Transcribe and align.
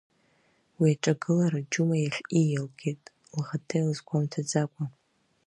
Уи 0.79 0.91
аҿагылара 0.95 1.59
Џьума 1.71 1.95
иахь 2.03 2.19
ииалгеит, 2.39 3.03
лхаҭа 3.37 3.75
илызгәамҭаӡакәа. 3.79 4.85